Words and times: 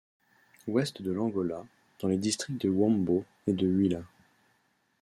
Ouest 0.67 1.03
de 1.03 1.11
l’Angola, 1.11 1.63
dans 1.99 2.07
les 2.07 2.17
districts 2.17 2.59
de 2.59 2.69
Huambo 2.69 3.23
et 3.45 3.53
de 3.53 3.67
Huila. 3.67 4.01